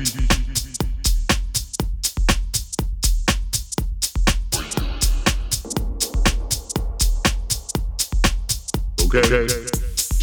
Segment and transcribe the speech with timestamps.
[0.00, 0.08] Okay.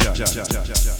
[0.02, 0.98] Yeah, yeah, yeah, yeah, yeah.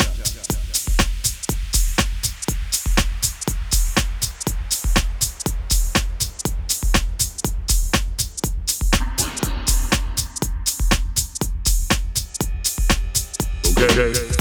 [13.67, 14.11] Okay.
[14.11, 14.38] okay.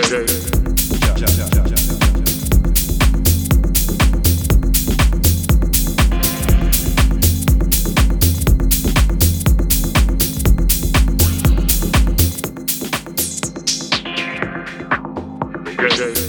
[0.00, 0.20] yeah,
[16.06, 16.27] yeah.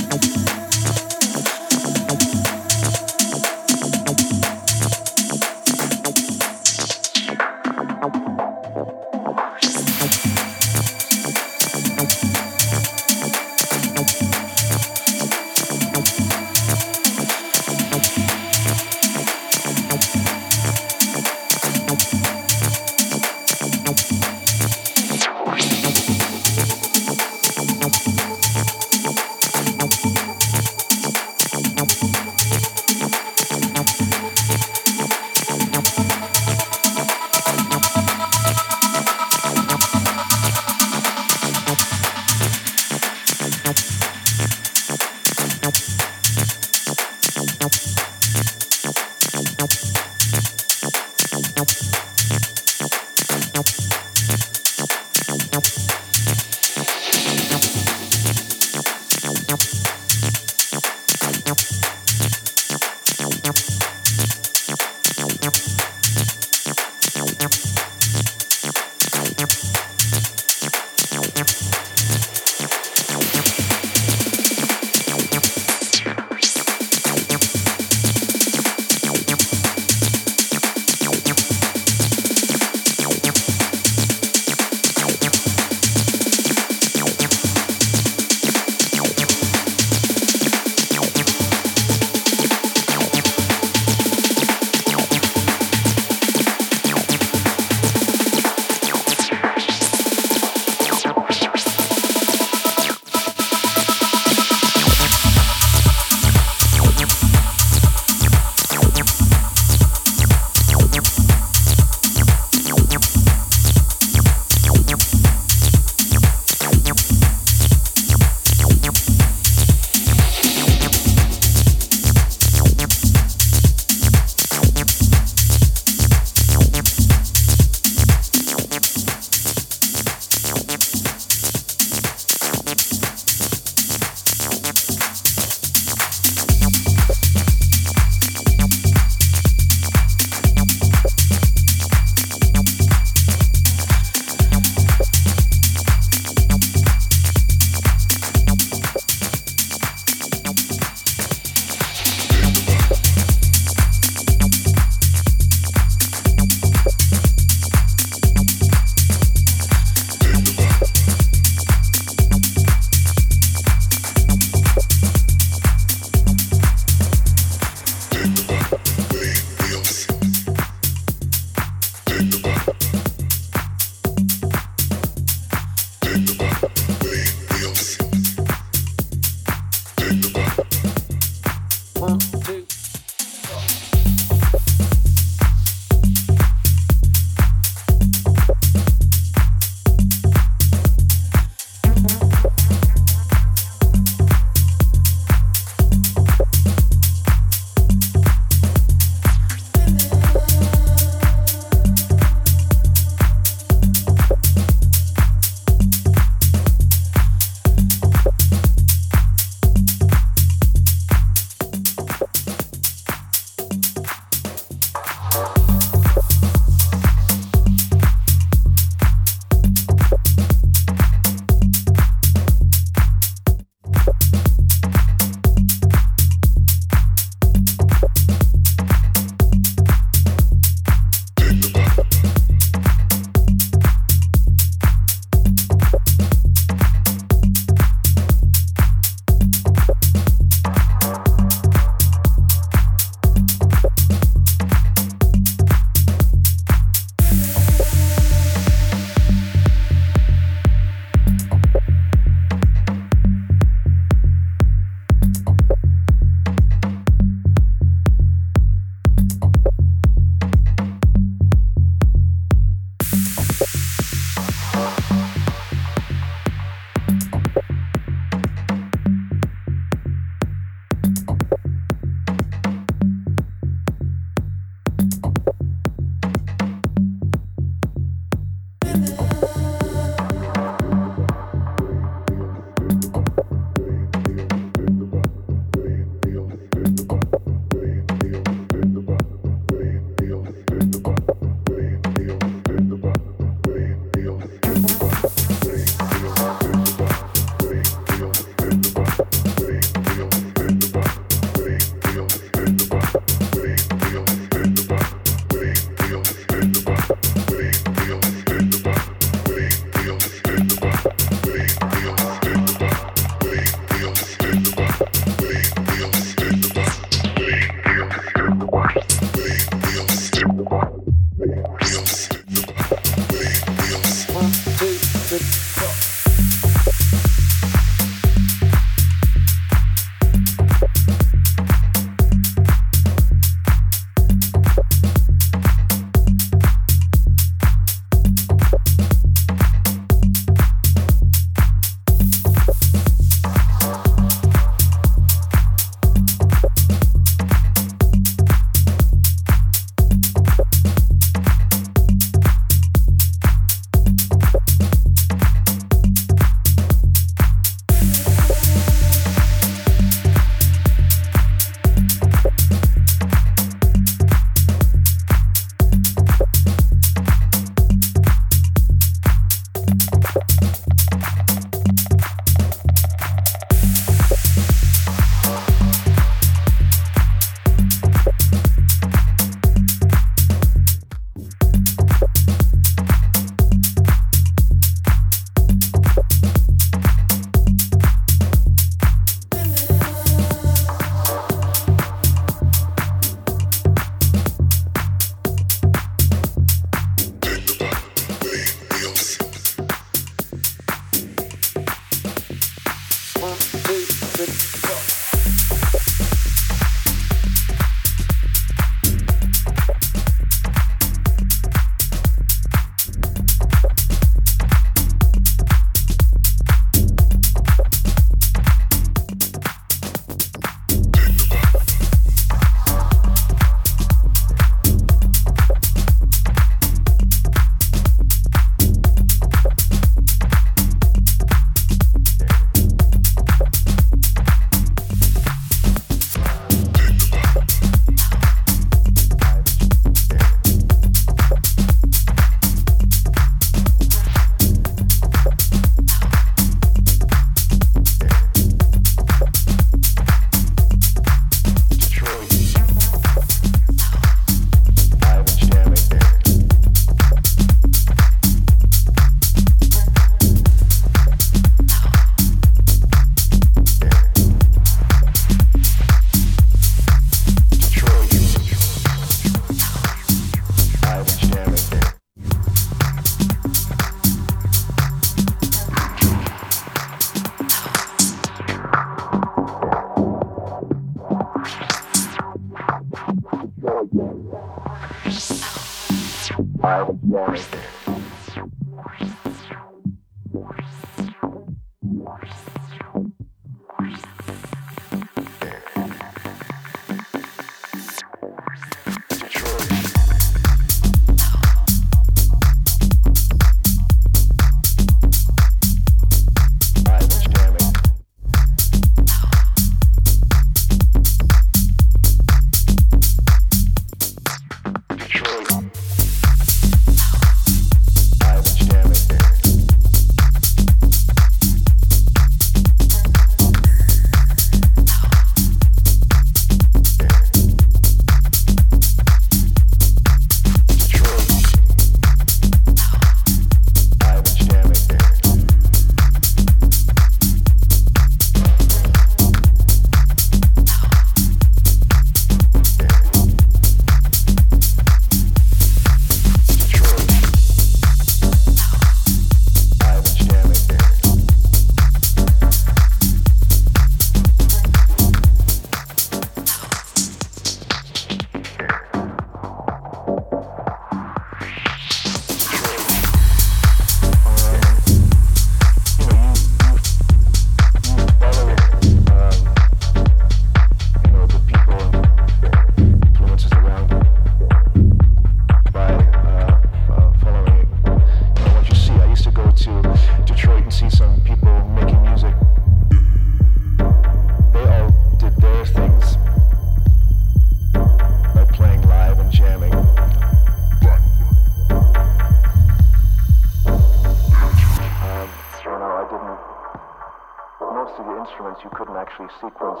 [598.06, 600.00] comes to the instruments, you couldn't actually sequence.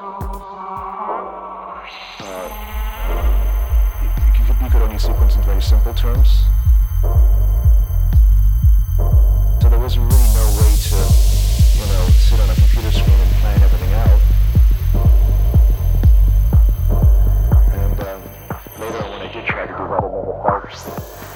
[0.00, 0.24] Uh,
[4.32, 6.42] you, could, only sequence in very simple terms.
[9.60, 10.96] So there was really no way to,
[11.78, 14.20] you know, sit on a computer screen and plan everything out.
[17.72, 18.22] And um,
[18.80, 21.27] later, when I did try to do that, it never helped.